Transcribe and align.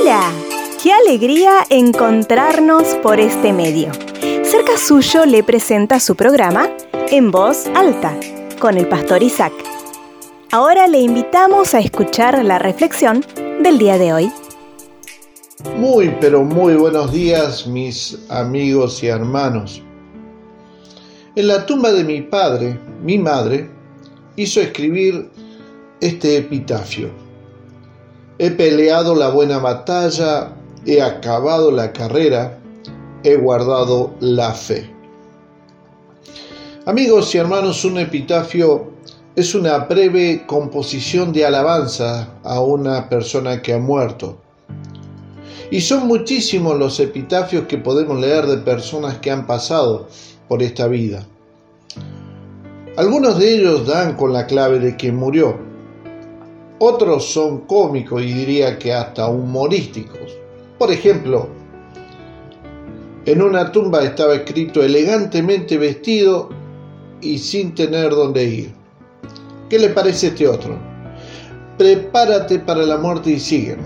Hola, 0.00 0.32
qué 0.82 0.92
alegría 0.92 1.66
encontrarnos 1.68 2.84
por 3.02 3.20
este 3.20 3.52
medio. 3.52 3.92
Cerca 4.44 4.78
suyo 4.78 5.26
le 5.26 5.42
presenta 5.42 6.00
su 6.00 6.14
programa 6.14 6.70
En 7.10 7.30
Voz 7.30 7.66
Alta 7.74 8.18
con 8.58 8.78
el 8.78 8.88
pastor 8.88 9.22
Isaac. 9.22 9.52
Ahora 10.52 10.86
le 10.86 11.00
invitamos 11.00 11.74
a 11.74 11.80
escuchar 11.80 12.42
la 12.44 12.58
reflexión 12.58 13.22
del 13.62 13.76
día 13.76 13.98
de 13.98 14.14
hoy. 14.14 14.32
Muy, 15.76 16.16
pero 16.18 16.44
muy 16.44 16.76
buenos 16.76 17.12
días 17.12 17.66
mis 17.66 18.18
amigos 18.30 19.02
y 19.02 19.08
hermanos. 19.08 19.82
En 21.36 21.46
la 21.46 21.66
tumba 21.66 21.92
de 21.92 22.04
mi 22.04 22.22
padre, 22.22 22.78
mi 23.02 23.18
madre, 23.18 23.68
hizo 24.36 24.62
escribir 24.62 25.28
este 26.00 26.38
epitafio. 26.38 27.29
He 28.42 28.50
peleado 28.50 29.14
la 29.14 29.28
buena 29.28 29.58
batalla, 29.58 30.52
he 30.86 31.02
acabado 31.02 31.70
la 31.70 31.92
carrera, 31.92 32.58
he 33.22 33.36
guardado 33.36 34.14
la 34.20 34.54
fe. 34.54 34.90
Amigos 36.86 37.34
y 37.34 37.36
hermanos, 37.36 37.84
un 37.84 37.98
epitafio 37.98 38.92
es 39.36 39.54
una 39.54 39.80
breve 39.80 40.46
composición 40.46 41.34
de 41.34 41.44
alabanza 41.44 42.30
a 42.42 42.62
una 42.62 43.10
persona 43.10 43.60
que 43.60 43.74
ha 43.74 43.78
muerto. 43.78 44.38
Y 45.70 45.82
son 45.82 46.06
muchísimos 46.06 46.78
los 46.78 46.98
epitafios 46.98 47.66
que 47.66 47.76
podemos 47.76 48.18
leer 48.18 48.46
de 48.46 48.56
personas 48.56 49.18
que 49.18 49.30
han 49.30 49.46
pasado 49.46 50.08
por 50.48 50.62
esta 50.62 50.86
vida. 50.86 51.26
Algunos 52.96 53.38
de 53.38 53.56
ellos 53.56 53.86
dan 53.86 54.16
con 54.16 54.32
la 54.32 54.46
clave 54.46 54.78
de 54.78 54.96
quien 54.96 55.16
murió. 55.16 55.69
Otros 56.82 57.26
son 57.26 57.66
cómicos 57.66 58.22
y 58.22 58.32
diría 58.32 58.78
que 58.78 58.94
hasta 58.94 59.28
humorísticos. 59.28 60.34
Por 60.78 60.90
ejemplo, 60.90 61.46
en 63.26 63.42
una 63.42 63.70
tumba 63.70 64.02
estaba 64.02 64.34
escrito 64.34 64.82
elegantemente 64.82 65.76
vestido 65.76 66.48
y 67.20 67.36
sin 67.36 67.74
tener 67.74 68.08
dónde 68.12 68.44
ir. 68.44 68.72
¿Qué 69.68 69.78
le 69.78 69.90
parece 69.90 70.28
este 70.28 70.48
otro? 70.48 70.78
Prepárate 71.76 72.60
para 72.60 72.82
la 72.84 72.96
muerte 72.96 73.32
y 73.32 73.38
sígueme. 73.38 73.84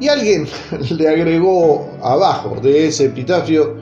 Y 0.00 0.08
alguien 0.08 0.48
le 0.96 1.08
agregó 1.10 1.90
abajo 2.02 2.56
de 2.62 2.86
ese 2.86 3.04
epitafio, 3.04 3.76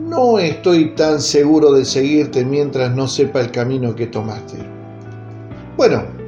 no 0.00 0.40
estoy 0.40 0.96
tan 0.96 1.20
seguro 1.20 1.70
de 1.70 1.84
seguirte 1.84 2.44
mientras 2.44 2.92
no 2.92 3.06
sepa 3.06 3.40
el 3.40 3.52
camino 3.52 3.94
que 3.94 4.08
tomaste. 4.08 4.58
Bueno, 5.76 6.21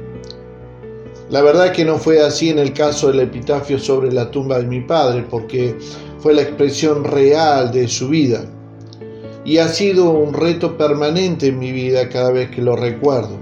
la 1.29 1.41
verdad 1.41 1.71
que 1.71 1.83
no 1.83 1.97
fue 1.97 2.21
así 2.21 2.49
en 2.49 2.59
el 2.59 2.71
caso 2.71 3.07
del 3.07 3.21
epitafio 3.21 3.79
sobre 3.79 4.11
la 4.11 4.29
tumba 4.29 4.59
de 4.59 4.67
mi 4.67 4.81
padre, 4.81 5.25
porque 5.27 5.75
fue 6.19 6.35
la 6.35 6.43
expresión 6.43 7.03
real 7.03 7.71
de 7.71 7.87
su 7.87 8.09
vida. 8.09 8.45
Y 9.43 9.57
ha 9.57 9.67
sido 9.67 10.11
un 10.11 10.33
reto 10.33 10.77
permanente 10.77 11.47
en 11.47 11.57
mi 11.57 11.71
vida 11.71 12.09
cada 12.09 12.31
vez 12.31 12.51
que 12.51 12.61
lo 12.61 12.75
recuerdo. 12.75 13.37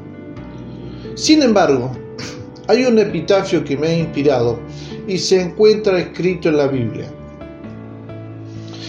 Sin 1.16 1.42
embargo, 1.42 1.92
hay 2.68 2.86
un 2.86 3.00
epitafio 3.00 3.64
que 3.66 3.78
me 3.78 3.88
ha 3.88 3.98
inspirado 3.98 4.60
y 5.06 5.18
se 5.18 5.42
encuentra 5.42 6.00
escrito 6.00 6.50
en 6.50 6.58
la 6.58 6.68
Biblia. 6.68 7.12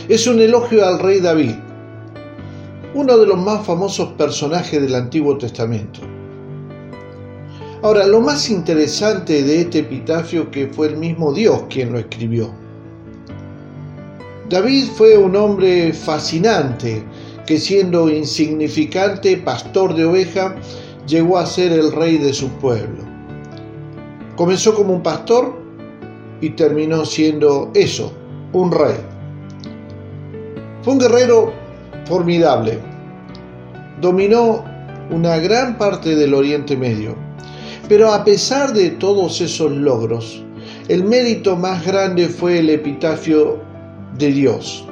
Es 0.09 0.27
un 0.29 0.41
elogio 0.41 0.87
al 0.87 1.01
rey 1.01 1.19
David, 1.19 1.55
uno 2.95 3.19
de 3.19 3.27
los 3.27 3.39
más 3.39 3.67
famosos 3.67 4.13
personajes 4.13 4.81
del 4.81 4.95
Antiguo 4.95 5.37
Testamento. 5.37 6.01
Ahora, 7.85 8.07
lo 8.07 8.23
más 8.23 8.49
interesante 8.49 9.43
de 9.43 9.61
este 9.61 9.81
epitafio 9.81 10.51
que 10.51 10.69
fue 10.69 10.87
el 10.87 10.97
mismo 10.97 11.35
Dios 11.35 11.65
quien 11.69 11.93
lo 11.93 11.99
escribió. 11.99 12.51
David 14.49 14.87
fue 14.97 15.19
un 15.19 15.37
hombre 15.37 15.93
fascinante 15.93 17.05
que 17.45 17.59
siendo 17.59 18.09
insignificante 18.09 19.37
pastor 19.37 19.95
de 19.95 20.07
oveja 20.07 20.57
llegó 21.07 21.37
a 21.37 21.45
ser 21.45 21.73
el 21.73 21.93
rey 21.93 22.17
de 22.17 22.33
su 22.33 22.49
pueblo. 22.53 23.05
Comenzó 24.35 24.75
como 24.75 24.95
un 24.95 25.03
pastor 25.03 25.55
y 26.41 26.49
terminó 26.49 27.05
siendo 27.05 27.71
eso, 27.75 28.15
un 28.55 28.73
rey. 28.73 28.97
Fue 30.81 30.95
un 30.95 31.01
guerrero 31.01 31.53
formidable. 32.07 32.79
Dominó 34.01 34.65
una 35.11 35.37
gran 35.37 35.77
parte 35.77 36.17
del 36.17 36.33
Oriente 36.33 36.79
Medio. 36.79 37.24
Pero 37.89 38.13
a 38.13 38.25
pesar 38.25 38.73
de 38.73 38.91
todos 38.91 39.41
esos 39.41 39.71
logros, 39.71 40.43
el 40.89 41.05
mérito 41.05 41.57
más 41.57 41.85
grande 41.85 42.29
fue 42.29 42.61
el 42.61 42.71
epitafio 42.71 43.59
de 44.19 44.29
Dios. 44.29 44.87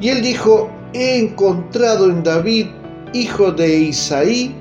Y 0.00 0.10
él 0.10 0.22
dijo, 0.22 0.70
he 0.92 1.18
encontrado 1.18 2.10
en 2.10 2.22
David, 2.22 2.66
hijo 3.14 3.50
de 3.52 3.78
Isaí, 3.78 4.54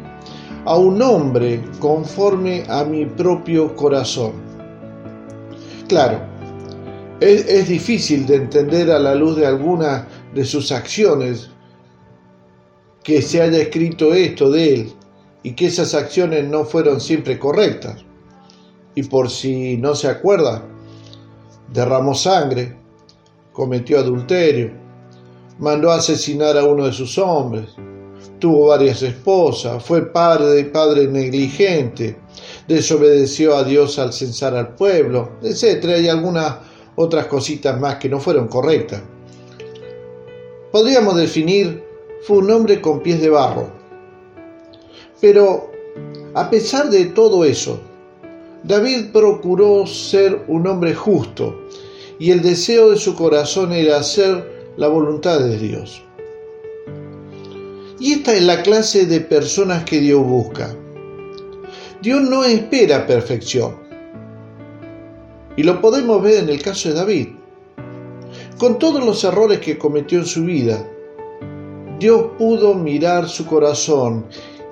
a 0.65 0.77
un 0.77 1.01
hombre 1.01 1.61
conforme 1.79 2.63
a 2.69 2.83
mi 2.83 3.05
propio 3.05 3.75
corazón. 3.75 4.33
Claro, 5.87 6.19
es, 7.19 7.67
difícil 7.67 8.25
de 8.25 8.35
entender 8.35 8.91
a 8.91 8.99
la 8.99 9.15
luz 9.15 9.37
de 9.37 9.45
algunas 9.45 10.05
de 10.33 10.45
sus 10.45 10.71
acciones 10.71 11.49
que 13.03 13.21
se 13.21 13.41
haya 13.41 13.59
escrito 13.59 14.13
esto 14.13 14.49
de 14.51 14.73
él 14.73 14.93
y 15.47 15.53
que 15.53 15.67
esas 15.67 15.93
acciones 15.93 16.45
no 16.45 16.65
fueron 16.65 16.99
siempre 16.99 17.39
correctas. 17.39 18.03
Y 18.95 19.03
por 19.03 19.29
si 19.29 19.77
no 19.77 19.95
se 19.95 20.09
acuerda, 20.09 20.61
derramó 21.71 22.13
sangre, 22.15 22.75
cometió 23.53 23.97
adulterio, 23.97 24.73
mandó 25.57 25.89
a 25.89 25.99
asesinar 25.99 26.57
a 26.57 26.65
uno 26.65 26.85
de 26.85 26.91
sus 26.91 27.17
hombres, 27.17 27.69
tuvo 28.39 28.67
varias 28.67 29.01
esposas, 29.01 29.81
fue 29.81 30.11
padre, 30.11 30.65
padre 30.65 31.07
negligente, 31.07 32.17
desobedeció 32.67 33.55
a 33.55 33.63
Dios 33.63 33.97
al 33.99 34.11
censar 34.11 34.53
al 34.53 34.75
pueblo, 34.75 35.37
etc. 35.43 35.85
Hay 35.95 36.09
algunas 36.09 36.57
otras 36.97 37.27
cositas 37.27 37.79
más 37.79 37.95
que 37.95 38.09
no 38.09 38.19
fueron 38.19 38.49
correctas. 38.49 39.01
Podríamos 40.73 41.15
definir, 41.15 41.85
fue 42.23 42.39
un 42.39 42.51
hombre 42.51 42.81
con 42.81 42.99
pies 42.99 43.21
de 43.21 43.29
barro. 43.29 43.76
Pero, 45.19 45.71
a 46.33 46.49
pesar 46.49 46.89
de 46.89 47.05
todo 47.05 47.43
eso, 47.45 47.79
David 48.63 49.11
procuró 49.13 49.87
ser 49.87 50.43
un 50.47 50.67
hombre 50.67 50.93
justo 50.93 51.67
y 52.19 52.31
el 52.31 52.41
deseo 52.41 52.91
de 52.91 52.97
su 52.97 53.15
corazón 53.15 53.71
era 53.71 53.97
hacer 53.97 54.73
la 54.77 54.87
voluntad 54.87 55.39
de 55.39 55.57
Dios. 55.57 56.03
Y 57.99 58.13
esta 58.13 58.35
es 58.35 58.43
la 58.43 58.61
clase 58.61 59.05
de 59.05 59.21
personas 59.21 59.83
que 59.83 59.99
Dios 59.99 60.23
busca. 60.23 60.75
Dios 62.01 62.21
no 62.21 62.43
espera 62.43 63.07
perfección. 63.07 63.75
Y 65.55 65.63
lo 65.63 65.81
podemos 65.81 66.21
ver 66.21 66.43
en 66.43 66.49
el 66.49 66.61
caso 66.61 66.89
de 66.89 66.95
David. 66.95 67.27
Con 68.59 68.77
todos 68.77 69.03
los 69.03 69.23
errores 69.23 69.59
que 69.59 69.79
cometió 69.79 70.19
en 70.19 70.25
su 70.25 70.43
vida, 70.43 70.87
Dios 71.99 72.27
pudo 72.37 72.75
mirar 72.75 73.27
su 73.27 73.47
corazón 73.47 74.25